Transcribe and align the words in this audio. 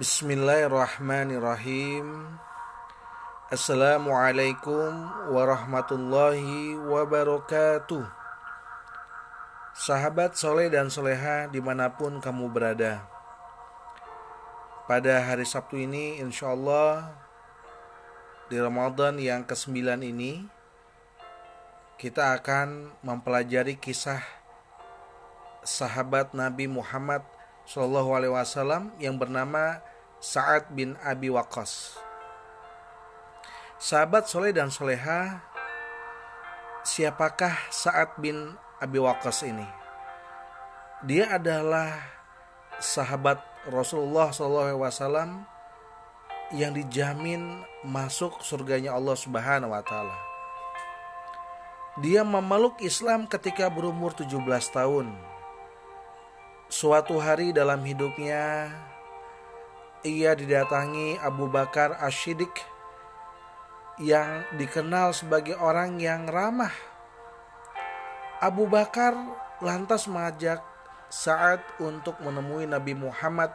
Bismillahirrahmanirrahim. 0.00 2.24
Assalamualaikum 3.52 4.88
warahmatullahi 5.28 6.72
wabarakatuh. 6.88 8.08
Sahabat 9.76 10.40
soleh 10.40 10.72
dan 10.72 10.88
soleha 10.88 11.52
di 11.52 11.60
mana 11.60 11.92
pun 11.92 12.16
kamu 12.16 12.48
berada. 12.48 13.04
Pada 14.88 15.20
hari 15.20 15.44
Sabtu 15.44 15.76
ini 15.76 16.16
insya 16.16 16.56
Allah 16.56 17.12
Di 18.48 18.56
Ramadan 18.56 19.20
yang 19.20 19.44
ke-9 19.44 20.00
ini 20.00 20.48
Kita 22.00 22.40
akan 22.40 22.88
mempelajari 23.04 23.76
kisah 23.76 24.24
Sahabat 25.60 26.32
Nabi 26.32 26.72
Muhammad 26.72 27.20
Shallallahu 27.68 28.16
Alaihi 28.16 28.32
Wasallam 28.32 28.90
yang 28.98 29.14
bernama 29.14 29.78
Sa'ad 30.20 30.68
bin 30.76 31.00
Abi 31.00 31.32
Waqqas. 31.32 31.96
Sahabat 33.80 34.28
soleh 34.28 34.52
dan 34.52 34.68
soleha, 34.68 35.40
siapakah 36.84 37.56
Sa'ad 37.72 38.20
bin 38.20 38.52
Abi 38.84 39.00
Waqqas 39.00 39.48
ini? 39.48 39.64
Dia 41.08 41.40
adalah 41.40 41.96
sahabat 42.76 43.40
Rasulullah 43.72 44.28
SAW 44.28 45.40
yang 46.52 46.76
dijamin 46.76 47.64
masuk 47.88 48.44
surganya 48.44 48.92
Allah 48.92 49.16
Subhanahu 49.16 49.72
wa 49.72 49.80
taala. 49.80 50.16
Dia 52.04 52.28
memeluk 52.28 52.76
Islam 52.84 53.24
ketika 53.24 53.72
berumur 53.72 54.12
17 54.12 54.36
tahun 54.68 55.16
Suatu 56.70 57.18
hari 57.18 57.50
dalam 57.50 57.82
hidupnya 57.82 58.70
ia 60.00 60.32
didatangi 60.32 61.20
Abu 61.20 61.44
Bakar 61.52 62.00
Ashidik 62.00 62.52
yang 64.00 64.48
dikenal 64.56 65.12
sebagai 65.12 65.60
orang 65.60 66.00
yang 66.00 66.24
ramah. 66.24 66.72
Abu 68.40 68.64
Bakar 68.64 69.12
lantas 69.60 70.08
mengajak 70.08 70.64
saat 71.12 71.60
untuk 71.76 72.16
menemui 72.24 72.64
Nabi 72.64 72.96
Muhammad 72.96 73.52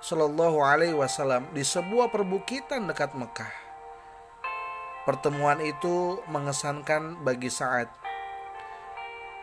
Shallallahu 0.00 0.64
Alaihi 0.64 0.96
Wasallam 0.96 1.52
di 1.52 1.60
sebuah 1.60 2.08
perbukitan 2.08 2.88
dekat 2.88 3.12
Mekah. 3.12 3.52
Pertemuan 5.04 5.60
itu 5.60 6.24
mengesankan 6.30 7.20
bagi 7.20 7.52
Saad. 7.52 7.92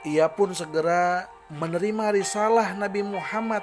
Ia 0.08 0.32
pun 0.34 0.56
segera 0.58 1.30
menerima 1.52 2.16
risalah 2.16 2.74
Nabi 2.74 3.06
Muhammad 3.06 3.62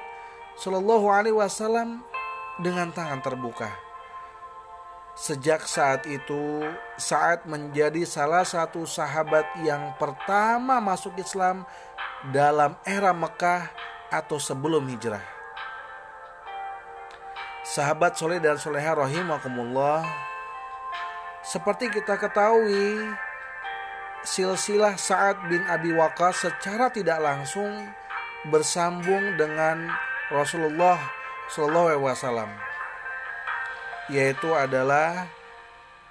Shallallahu 0.60 1.08
Alaihi 1.10 1.34
Wasallam 1.34 2.04
dengan 2.60 2.92
tangan 2.92 3.20
terbuka. 3.20 3.68
Sejak 5.16 5.64
saat 5.64 6.04
itu, 6.04 6.60
saat 7.00 7.48
menjadi 7.48 8.04
salah 8.04 8.44
satu 8.44 8.84
sahabat 8.84 9.48
yang 9.64 9.96
pertama 9.96 10.76
masuk 10.76 11.16
Islam 11.16 11.64
dalam 12.28 12.76
era 12.84 13.16
Mekah 13.16 13.72
atau 14.12 14.36
sebelum 14.36 14.84
hijrah. 14.92 15.24
Sahabat 17.64 18.20
soleh 18.20 18.38
dan 18.44 18.60
soleha 18.60 18.92
rahimakumullah, 18.92 20.04
seperti 21.40 21.88
kita 21.88 22.20
ketahui, 22.20 23.08
silsilah 24.20 25.00
Sa'ad 25.00 25.48
bin 25.48 25.64
Abi 25.64 25.96
Waqqas 25.96 26.44
secara 26.44 26.92
tidak 26.92 27.24
langsung 27.24 27.72
bersambung 28.52 29.34
dengan 29.40 29.88
Rasulullah 30.28 30.98
Shallallahu 31.52 31.94
Alaihi 31.94 32.06
Wasallam, 32.06 32.50
yaitu 34.10 34.50
adalah 34.54 35.30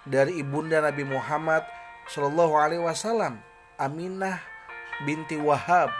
dari 0.07 0.39
ibunda 0.39 0.79
Nabi 0.79 1.03
Muhammad 1.03 1.63
Shallallahu 2.11 2.53
Alaihi 2.55 2.83
Wasallam, 2.83 3.39
Aminah 3.75 4.39
binti 5.03 5.35
Wahab, 5.35 5.91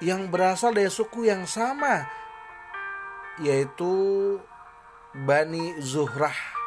yang 0.00 0.32
berasal 0.32 0.72
dari 0.72 0.88
suku 0.88 1.28
yang 1.28 1.44
sama, 1.44 2.08
yaitu 3.42 3.92
Bani 5.12 5.76
Zuhrah 5.82 6.60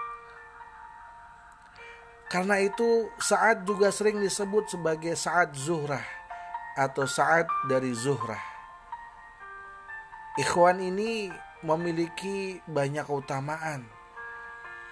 karena 2.34 2.58
itu 2.66 3.14
saat 3.22 3.62
juga 3.62 3.94
sering 3.94 4.18
disebut 4.18 4.66
sebagai 4.66 5.14
saat 5.14 5.54
Zuhrah 5.54 6.02
atau 6.74 7.06
saat 7.06 7.46
dari 7.70 7.94
Zuhrah. 7.94 8.42
Ikhwan 10.42 10.82
ini 10.82 11.30
memiliki 11.64 12.60
banyak 12.68 13.08
keutamaan. 13.08 13.88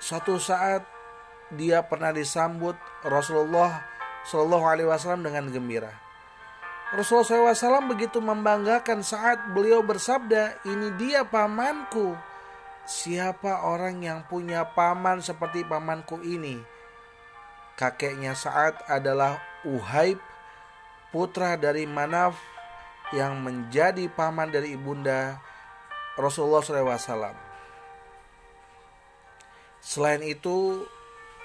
Suatu 0.02 0.42
saat 0.42 0.88
dia 1.54 1.84
pernah 1.84 2.16
disambut 2.16 2.74
Rasulullah 3.04 3.84
Shallallahu 4.26 4.66
Alaihi 4.66 4.90
Wasallam 4.90 5.28
dengan 5.28 5.52
gembira. 5.52 5.92
Rasulullah 6.92 7.56
SAW 7.56 7.88
begitu 7.88 8.20
membanggakan 8.20 9.00
saat 9.00 9.56
beliau 9.56 9.80
bersabda, 9.80 10.60
ini 10.68 10.92
dia 11.00 11.24
pamanku. 11.24 12.20
Siapa 12.84 13.64
orang 13.64 14.04
yang 14.04 14.20
punya 14.28 14.68
paman 14.76 15.24
seperti 15.24 15.64
pamanku 15.64 16.20
ini? 16.20 16.60
Kakeknya 17.80 18.36
saat 18.36 18.76
adalah 18.92 19.40
Uhaib, 19.64 20.20
putra 21.16 21.56
dari 21.56 21.88
Manaf 21.88 22.36
yang 23.16 23.40
menjadi 23.40 24.12
paman 24.12 24.52
dari 24.52 24.76
ibunda 24.76 25.40
Rasulullah 26.20 26.64
SAW. 26.64 27.36
Selain 29.82 30.22
itu, 30.22 30.86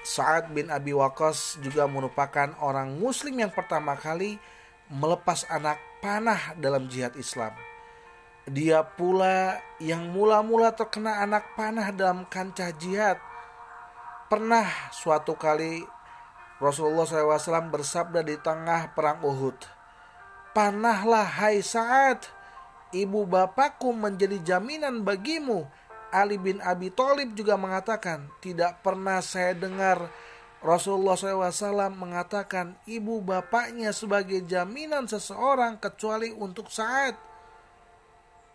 Sa'ad 0.07 0.53
bin 0.55 0.71
Abi 0.71 0.95
Waqqas 0.95 1.59
juga 1.59 1.83
merupakan 1.89 2.53
orang 2.63 2.95
muslim 2.95 3.43
yang 3.43 3.51
pertama 3.51 3.97
kali 3.99 4.39
melepas 4.87 5.43
anak 5.51 5.79
panah 5.99 6.55
dalam 6.55 6.87
jihad 6.87 7.11
Islam. 7.19 7.51
Dia 8.47 8.87
pula 8.87 9.59
yang 9.83 10.07
mula-mula 10.15 10.71
terkena 10.71 11.19
anak 11.19 11.51
panah 11.59 11.91
dalam 11.91 12.23
kancah 12.23 12.71
jihad. 12.79 13.19
Pernah 14.31 14.93
suatu 14.95 15.35
kali 15.35 15.83
Rasulullah 16.63 17.03
SAW 17.03 17.67
bersabda 17.67 18.23
di 18.23 18.39
tengah 18.39 18.95
perang 18.95 19.19
Uhud. 19.19 19.59
Panahlah 20.55 21.27
hai 21.27 21.59
saat 21.59 22.36
ibu 22.95 23.27
bapakku 23.27 23.91
menjadi 23.95 24.55
jaminan 24.55 25.03
bagimu. 25.03 25.67
Ali 26.07 26.39
bin 26.39 26.63
Abi 26.63 26.87
Thalib 26.87 27.35
juga 27.35 27.59
mengatakan, 27.59 28.31
tidak 28.39 28.79
pernah 28.79 29.19
saya 29.19 29.51
dengar 29.51 30.07
Rasulullah 30.63 31.19
SAW 31.19 31.91
mengatakan 31.91 32.79
ibu 32.87 33.19
bapaknya 33.19 33.91
sebagai 33.91 34.39
jaminan 34.47 35.03
seseorang 35.05 35.75
kecuali 35.77 36.31
untuk 36.31 36.71
saat. 36.71 37.19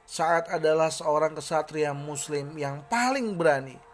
Saat 0.08 0.48
adalah 0.48 0.88
seorang 0.88 1.36
kesatria 1.36 1.92
muslim 1.92 2.56
yang 2.56 2.82
paling 2.88 3.36
berani 3.36 3.92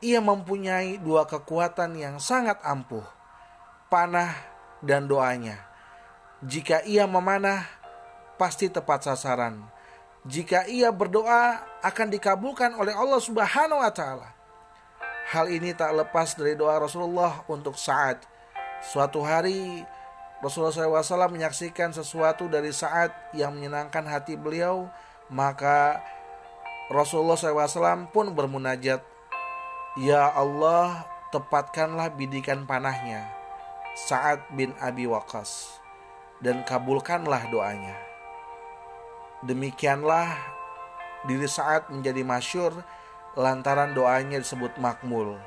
ia 0.00 0.16
mempunyai 0.18 0.96
dua 0.96 1.28
kekuatan 1.28 1.92
yang 1.92 2.16
sangat 2.16 2.56
ampuh, 2.64 3.04
panah 3.92 4.32
dan 4.80 5.04
doanya. 5.04 5.60
Jika 6.40 6.80
ia 6.88 7.04
memanah, 7.04 7.68
pasti 8.40 8.72
tepat 8.72 9.04
sasaran. 9.04 9.60
Jika 10.24 10.64
ia 10.64 10.88
berdoa, 10.88 11.60
akan 11.84 12.08
dikabulkan 12.08 12.72
oleh 12.72 12.96
Allah 12.96 13.20
Subhanahu 13.20 13.84
wa 13.84 13.92
Ta'ala. 13.92 14.32
Hal 15.28 15.52
ini 15.52 15.76
tak 15.76 15.92
lepas 15.92 16.32
dari 16.40 16.56
doa 16.56 16.80
Rasulullah 16.80 17.44
untuk 17.52 17.76
saat 17.76 18.24
suatu 18.80 19.20
hari 19.20 19.84
Rasulullah 20.40 21.04
SAW 21.04 21.28
menyaksikan 21.36 21.92
sesuatu 21.92 22.48
dari 22.48 22.72
saat 22.72 23.12
yang 23.36 23.52
menyenangkan 23.52 24.08
hati 24.08 24.40
beliau, 24.40 24.88
maka 25.28 26.00
Rasulullah 26.88 27.36
SAW 27.36 28.08
pun 28.08 28.32
bermunajat 28.32 29.04
Ya 30.00 30.32
Allah, 30.32 31.04
tepatkanlah 31.34 32.14
bidikan 32.14 32.64
panahnya, 32.64 33.26
Sa'ad 34.08 34.38
bin 34.54 34.70
Abi 34.80 35.04
Waqqas, 35.04 35.82
dan 36.40 36.62
kabulkanlah 36.62 37.50
doanya. 37.50 38.09
Demikianlah 39.44 40.36
diri 41.24 41.48
Sa'ad 41.48 41.88
menjadi 41.88 42.20
masyur 42.24 42.76
lantaran 43.38 43.96
doanya 43.96 44.40
disebut 44.40 44.76
makmul. 44.76 45.40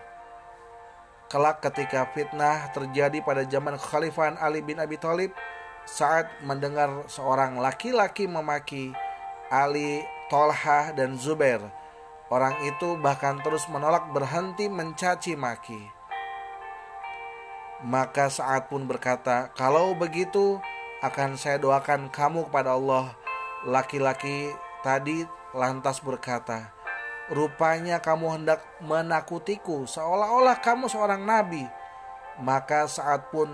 Kelak 1.30 1.66
ketika 1.66 2.10
fitnah 2.13 2.69
terjadi 2.74 3.22
pada 3.25 3.45
zaman 3.45 3.78
kekhalifahan 3.78 4.38
Ali 4.38 4.62
bin 4.62 4.78
Abi 4.78 4.98
Thalib, 5.01 5.34
saat 5.86 6.30
mendengar 6.45 7.06
seorang 7.10 7.57
laki-laki 7.57 8.30
memaki 8.30 8.94
Ali, 9.50 10.06
Tolhah, 10.30 10.94
dan 10.94 11.18
Zubair 11.18 11.62
Orang 12.34 12.57
itu 12.66 12.98
bahkan 12.98 13.38
terus 13.46 13.69
menolak 13.69 14.10
berhenti 14.10 14.66
mencaci 14.66 15.38
maki. 15.38 15.86
Maka 17.86 18.25
saat 18.34 18.74
pun 18.74 18.89
berkata, 18.89 19.54
"Kalau 19.54 19.94
begitu, 19.94 20.57
akan 21.06 21.38
saya 21.38 21.62
doakan 21.62 22.10
kamu 22.10 22.50
kepada 22.50 22.74
Allah." 22.74 23.23
Laki-laki 23.63 24.51
tadi 24.83 25.24
lantas 25.56 26.04
berkata, 26.04 26.75
Rupanya 27.31 28.04
kamu 28.04 28.36
hendak 28.36 28.60
menakutiku 28.83 29.88
seolah-olah 29.88 30.60
kamu 30.60 30.92
seorang 30.92 31.24
nabi. 31.24 31.63
Maka 32.44 32.83
saat 32.92 33.31
pun 33.31 33.48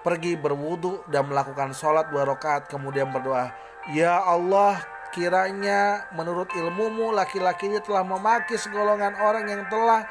pergi 0.00 0.40
berwudu 0.40 1.04
dan 1.12 1.28
melakukan 1.28 1.76
sholat 1.76 2.08
dua 2.08 2.24
rakaat 2.24 2.72
kemudian 2.72 3.12
berdoa, 3.12 3.52
Ya 3.92 4.16
Allah, 4.24 4.80
kiranya 5.12 6.08
menurut 6.16 6.48
ilmumu 6.56 7.12
laki-laki 7.12 7.68
ini 7.68 7.84
telah 7.84 8.00
memaki 8.00 8.56
segolongan 8.56 9.12
orang 9.20 9.44
yang 9.44 9.62
telah 9.68 10.08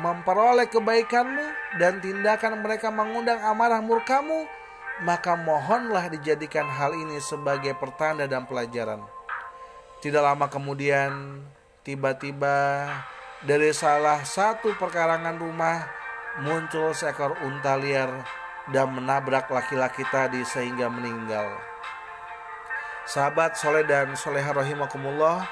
memperoleh 0.00 0.72
kebaikanmu 0.72 1.76
dan 1.76 2.00
tindakan 2.00 2.64
mereka 2.64 2.88
mengundang 2.88 3.44
amarah 3.44 3.84
murkamu, 3.84 4.48
maka 5.02 5.34
mohonlah 5.34 6.06
dijadikan 6.08 6.66
hal 6.70 6.94
ini 6.94 7.18
sebagai 7.18 7.74
pertanda 7.74 8.30
dan 8.30 8.46
pelajaran. 8.46 9.02
Tidak 10.02 10.22
lama 10.22 10.46
kemudian, 10.50 11.42
tiba-tiba 11.82 12.86
dari 13.42 13.74
salah 13.74 14.22
satu 14.22 14.74
perkarangan 14.78 15.34
rumah 15.38 15.86
muncul 16.42 16.94
seekor 16.94 17.34
unta 17.42 17.74
liar 17.74 18.10
dan 18.70 18.94
menabrak 18.94 19.50
laki-laki 19.50 20.06
tadi 20.08 20.46
sehingga 20.46 20.86
meninggal. 20.86 21.50
Sahabat 23.02 23.58
soleh 23.58 23.82
dan 23.82 24.14
soleha 24.14 24.54
rahimakumullah, 24.54 25.42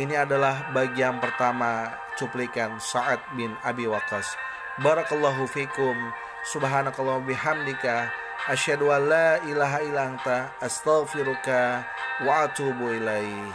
ini 0.00 0.16
adalah 0.16 0.72
bagian 0.72 1.20
pertama 1.20 1.92
cuplikan 2.16 2.80
Sa'ad 2.80 3.20
bin 3.36 3.52
Abi 3.60 3.84
Waqqas. 3.84 4.24
Barakallahu 4.80 5.44
fikum, 5.44 5.94
subhanakallah 6.48 7.20
bihamdika, 7.28 8.08
asyhadu 8.44 8.92
an 8.92 9.08
la 9.08 9.40
ilaha 9.48 9.80
illa 9.80 10.02
anta, 10.12 10.52
astaghfiruka 10.60 11.80
wa 12.28 12.44
atubu 12.44 12.92
ilaih. 12.92 13.48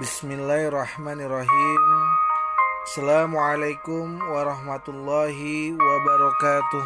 Bismillahirrahmanirrahim. 0.00 1.82
Assalamualaikum 2.80 4.20
warahmatullahi 4.32 5.76
wabarakatuh 5.76 6.84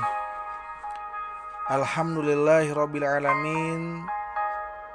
Alhamdulillahi 1.70 2.75
rabbil 2.75 3.06
alamin 3.06 4.02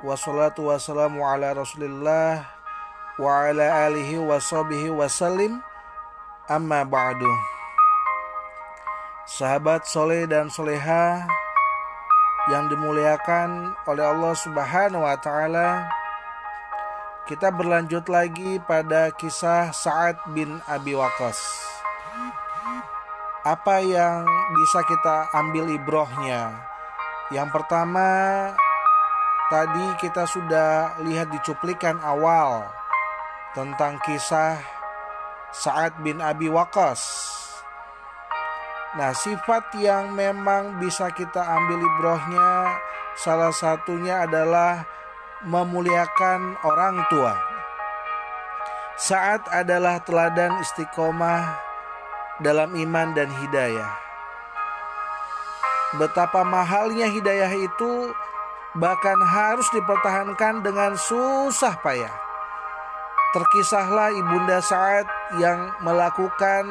Wassalatu 0.03 0.67
wassalamu 0.67 1.23
ala 1.23 1.55
rasulillah 1.55 2.43
Wa 3.15 3.47
ala 3.47 3.87
alihi 3.87 4.19
wa 4.19 4.37
sahbihi 4.43 4.91
wasallim 4.91 5.63
Amma 6.49 6.81
ba'du 6.81 7.29
Sahabat 9.29 9.85
soleh 9.85 10.25
dan 10.25 10.49
soleha 10.49 11.29
Yang 12.49 12.73
dimuliakan 12.73 13.77
oleh 13.85 14.01
Allah 14.01 14.33
subhanahu 14.33 15.05
wa 15.05 15.13
ta'ala 15.21 15.99
kita 17.29 17.53
berlanjut 17.53 18.09
lagi 18.09 18.57
pada 18.65 19.13
kisah 19.13 19.69
Sa'ad 19.69 20.17
bin 20.33 20.57
Abi 20.65 20.97
Waqqas. 20.97 21.37
Apa 23.45 23.85
yang 23.85 24.25
bisa 24.57 24.81
kita 24.81 25.29
ambil 25.37 25.69
ibrohnya? 25.69 26.57
Yang 27.29 27.53
pertama, 27.53 28.09
tadi 29.53 29.85
kita 30.01 30.25
sudah 30.25 30.97
lihat 31.05 31.29
di 31.29 31.37
cuplikan 31.45 32.01
awal 32.01 32.65
tentang 33.53 34.01
kisah 34.01 34.78
Sa'ad 35.49 36.05
bin 36.05 36.21
Abi 36.21 36.45
Waqqas. 36.45 37.01
Nah, 39.01 39.13
sifat 39.13 39.73
yang 39.81 40.13
memang 40.13 40.77
bisa 40.77 41.09
kita 41.13 41.41
ambil 41.41 41.81
ibrohnya 41.81 42.77
salah 43.17 43.53
satunya 43.53 44.29
adalah 44.29 44.85
memuliakan 45.45 46.57
orang 46.61 47.01
tua. 47.09 47.33
Saat 48.99 49.49
adalah 49.49 50.01
teladan 50.05 50.61
istiqomah 50.61 51.57
dalam 52.41 52.73
iman 52.75 53.13
dan 53.17 53.29
hidayah. 53.29 53.93
Betapa 55.97 56.45
mahalnya 56.45 57.09
hidayah 57.09 57.49
itu 57.57 58.13
bahkan 58.77 59.17
harus 59.17 59.65
dipertahankan 59.73 60.61
dengan 60.61 60.93
susah 60.93 61.81
payah. 61.81 62.13
Terkisahlah 63.33 64.13
ibunda 64.13 64.61
Saat 64.61 65.18
yang 65.37 65.77
melakukan 65.85 66.65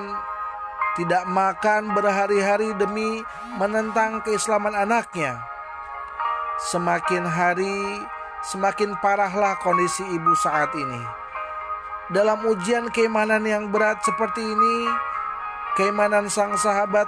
tidak 0.99 1.23
makan 1.31 1.95
berhari-hari 1.95 2.75
demi 2.75 3.23
menentang 3.55 4.19
keislaman 4.27 4.75
anaknya. 4.75 5.39
Semakin 6.59 7.23
hari 7.23 8.03
semakin 8.51 8.99
parahlah 8.99 9.55
kondisi 9.63 10.03
ibu 10.03 10.35
saat 10.35 10.75
ini. 10.75 11.03
Dalam 12.11 12.43
ujian 12.51 12.91
keimanan 12.91 13.47
yang 13.47 13.71
berat 13.71 14.03
seperti 14.03 14.43
ini, 14.43 14.77
keimanan 15.79 16.27
sang 16.27 16.57
sahabat 16.59 17.07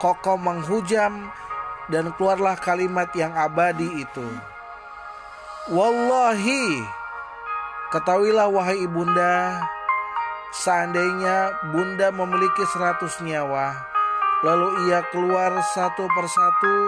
kokoh 0.00 0.40
menghujam 0.40 1.28
dan 1.92 2.10
keluarlah 2.16 2.56
kalimat 2.56 3.12
yang 3.12 3.30
abadi 3.36 4.00
itu. 4.00 4.26
Wallahi, 5.70 6.82
ketahuilah 7.92 8.48
wahai 8.48 8.80
ibunda, 8.80 9.60
seandainya 10.50 11.70
bunda 11.70 12.10
memiliki 12.14 12.64
seratus 12.70 13.18
nyawa, 13.22 13.74
lalu 14.42 14.90
ia 14.90 15.02
keluar 15.10 15.54
satu 15.74 16.06
persatu 16.14 16.78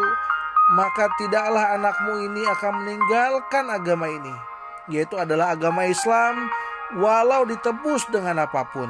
maka 0.73 1.11
tidaklah 1.20 1.75
anakmu 1.76 2.23
ini 2.32 2.43
akan 2.49 2.73
meninggalkan 2.81 3.67
agama 3.69 4.06
ini, 4.09 4.32
yaitu 4.88 5.19
adalah 5.20 5.53
agama 5.53 5.85
Islam, 5.85 6.49
walau 6.97 7.44
ditebus 7.44 8.09
dengan 8.09 8.47
apa 8.47 8.64
pun. 8.73 8.88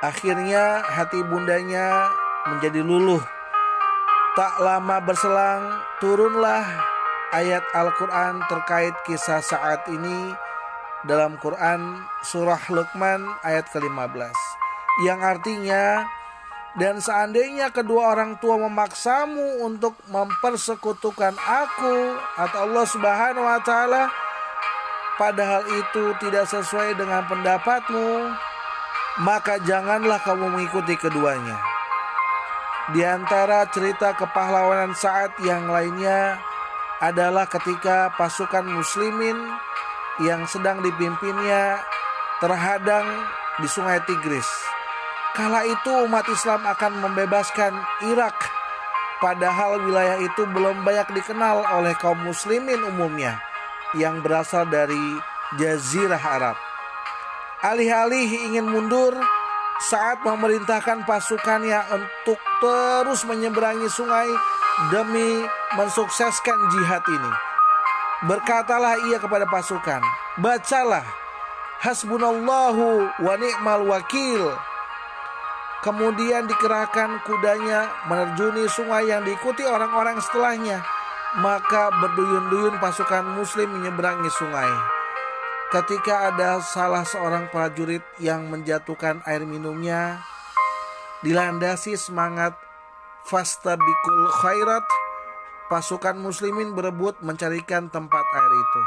Akhirnya 0.00 0.84
hati 0.84 1.20
bundanya 1.26 2.08
menjadi 2.48 2.80
luluh. 2.86 3.20
Tak 4.38 4.62
lama 4.62 5.02
berselang 5.02 5.82
turunlah 5.98 6.64
ayat 7.34 7.66
Al-Quran 7.74 8.40
terkait 8.46 8.94
kisah 9.04 9.42
saat 9.42 9.84
ini 9.90 10.32
dalam 11.08 11.40
Quran 11.40 12.02
surah 12.24 12.60
Luqman 12.68 13.24
ayat 13.44 13.68
ke-15 13.72 14.36
yang 15.06 15.20
artinya 15.24 16.04
dan 16.78 17.02
seandainya 17.02 17.72
kedua 17.74 18.14
orang 18.14 18.38
tua 18.38 18.60
memaksamu 18.60 19.64
untuk 19.64 19.98
mempersekutukan 20.12 21.34
aku 21.40 21.96
atau 22.38 22.58
Allah 22.68 22.86
Subhanahu 22.86 23.42
wa 23.42 23.58
taala 23.64 24.12
padahal 25.20 25.68
itu 25.68 26.16
tidak 26.16 26.48
sesuai 26.48 26.96
dengan 26.96 27.28
pendapatmu, 27.28 28.32
maka 29.20 29.60
janganlah 29.68 30.16
kamu 30.24 30.48
mengikuti 30.48 30.96
keduanya. 30.96 31.60
Di 32.96 33.04
antara 33.04 33.68
cerita 33.68 34.16
kepahlawanan 34.16 34.96
saat 34.96 35.36
yang 35.44 35.68
lainnya 35.68 36.40
adalah 37.04 37.44
ketika 37.44 38.16
pasukan 38.16 38.64
muslimin 38.64 39.36
yang 40.20 40.44
sedang 40.44 40.84
dipimpinnya 40.84 41.80
terhadang 42.44 43.06
di 43.60 43.68
sungai 43.68 44.00
Tigris. 44.04 44.48
Kala 45.32 45.64
itu 45.64 45.92
umat 46.04 46.26
Islam 46.28 46.64
akan 46.66 46.92
membebaskan 47.06 47.72
Irak. 48.08 48.36
Padahal 49.20 49.84
wilayah 49.84 50.16
itu 50.20 50.48
belum 50.48 50.80
banyak 50.84 51.12
dikenal 51.12 51.60
oleh 51.76 51.92
kaum 52.00 52.16
muslimin 52.24 52.80
umumnya 52.88 53.36
Yang 53.92 54.24
berasal 54.24 54.64
dari 54.64 55.20
Jazirah 55.60 56.24
Arab. 56.24 56.56
Alih-alih 57.60 58.48
ingin 58.48 58.64
mundur 58.64 59.12
saat 59.80 60.24
memerintahkan 60.24 61.04
pasukannya 61.04 61.80
untuk 61.92 62.40
terus 62.60 63.24
menyeberangi 63.28 63.88
sungai 63.92 64.28
demi 64.88 65.44
mensukseskan 65.76 66.58
jihad 66.72 67.04
ini. 67.08 67.49
Berkatalah 68.20 69.00
ia 69.08 69.16
kepada 69.16 69.48
pasukan, 69.48 70.04
bacalah 70.36 71.04
Hasbunallahu 71.80 73.08
wa 73.24 73.34
ni'mal 73.40 73.88
wakil 73.88 74.52
Kemudian 75.80 76.44
dikerahkan 76.44 77.24
kudanya 77.24 77.88
menerjuni 78.04 78.68
sungai 78.68 79.08
yang 79.08 79.24
diikuti 79.24 79.64
orang-orang 79.64 80.20
setelahnya. 80.20 80.84
Maka 81.40 81.88
berduyun-duyun 82.04 82.76
pasukan 82.76 83.24
muslim 83.32 83.80
menyeberangi 83.80 84.28
sungai. 84.28 84.68
Ketika 85.72 86.28
ada 86.28 86.60
salah 86.60 87.08
seorang 87.08 87.48
prajurit 87.48 88.04
yang 88.20 88.52
menjatuhkan 88.52 89.24
air 89.24 89.48
minumnya, 89.48 90.20
dilandasi 91.24 91.96
semangat 91.96 92.52
fastabikul 93.24 94.28
khairat, 94.36 94.84
pasukan 95.70 96.18
muslimin 96.18 96.74
berebut 96.74 97.22
mencarikan 97.22 97.86
tempat 97.86 98.26
air 98.34 98.52
itu. 98.58 98.82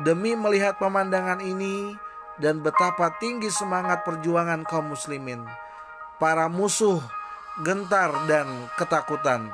Demi 0.00 0.32
melihat 0.32 0.80
pemandangan 0.80 1.44
ini 1.44 1.92
dan 2.40 2.64
betapa 2.64 3.12
tinggi 3.20 3.52
semangat 3.52 4.00
perjuangan 4.08 4.64
kaum 4.64 4.96
muslimin 4.96 5.44
para 6.16 6.48
musuh 6.48 7.04
gentar 7.60 8.08
dan 8.24 8.48
ketakutan. 8.80 9.52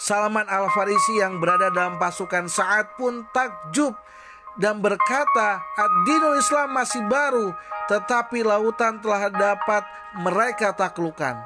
Salman 0.00 0.48
Al-Farisi 0.48 1.20
yang 1.20 1.36
berada 1.42 1.68
dalam 1.68 2.00
pasukan 2.00 2.48
saat 2.48 2.96
pun 2.96 3.28
takjub 3.34 3.92
dan 4.56 4.80
berkata, 4.80 5.60
"Ad-dinul 5.76 6.40
Islam 6.40 6.72
masih 6.72 7.04
baru, 7.04 7.52
tetapi 7.90 8.46
lautan 8.46 9.02
telah 9.04 9.28
dapat 9.28 9.82
mereka 10.22 10.72
taklukkan, 10.72 11.36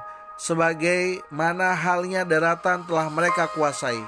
sebagai 0.43 1.23
mana 1.31 1.79
halnya 1.79 2.27
daratan 2.27 2.83
telah 2.83 3.07
mereka 3.07 3.47
kuasai." 3.55 4.03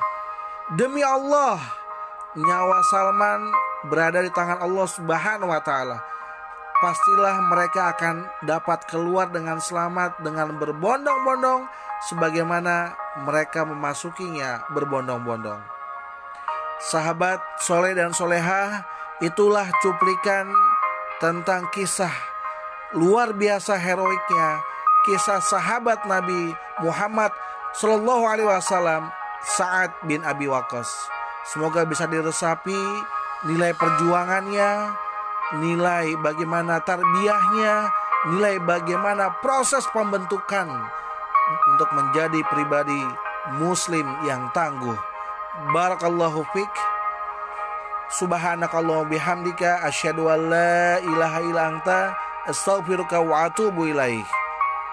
Demi 0.75 1.07
Allah, 1.07 1.62
nyawa 2.35 2.83
Salman 2.91 3.55
berada 3.87 4.19
di 4.19 4.33
tangan 4.35 4.59
Allah 4.64 4.88
Subhanahu 4.91 5.53
wa 5.53 5.62
taala. 5.62 6.03
Pastilah 6.83 7.38
mereka 7.47 7.95
akan 7.95 8.26
dapat 8.43 8.91
keluar 8.91 9.31
dengan 9.31 9.62
selamat 9.62 10.19
dengan 10.26 10.59
berbondong-bondong 10.59 11.71
sebagaimana 12.11 12.99
mereka 13.23 13.62
memasukinya 13.62 14.67
berbondong-bondong. 14.75 15.62
Sahabat 16.83 17.41
soleh 17.62 17.95
dan 17.95 18.11
soleha, 18.11 18.85
itulah 19.23 19.71
cuplikan 19.81 20.50
tentang 21.23 21.71
kisah 21.71 22.12
luar 22.93 23.33
biasa 23.33 23.79
heroiknya 23.79 24.74
kisah 25.04 25.38
sahabat 25.44 26.08
Nabi 26.08 26.56
Muhammad 26.80 27.30
Shallallahu 27.76 28.25
Alaihi 28.25 28.49
Wasallam 28.49 29.12
Saad 29.44 29.92
bin 30.08 30.25
Abi 30.25 30.49
Waqqas. 30.49 30.88
Semoga 31.44 31.84
bisa 31.84 32.08
diresapi 32.08 32.80
nilai 33.44 33.76
perjuangannya, 33.76 34.96
nilai 35.61 36.16
bagaimana 36.25 36.80
tarbiyahnya, 36.80 37.92
nilai 38.32 38.56
bagaimana 38.64 39.37
proses 39.44 39.84
pembentukan 39.92 40.73
untuk 41.68 41.90
menjadi 41.92 42.40
pribadi 42.49 43.04
muslim 43.61 44.08
yang 44.25 44.49
tangguh. 44.56 44.96
Barakallahu 45.76 46.40
fiik. 46.56 46.73
Subhanakallah 48.08 49.04
bihamdika 49.12 49.84
asyhadu 49.84 50.32
an 50.32 50.40
la 50.49 50.96
ilaha 51.04 51.38
illa 51.44 51.62
anta 51.76 52.00
astaghfiruka 52.49 53.20
wa 53.20 53.44
atubu 53.49 53.92
ilaih. 53.92 54.43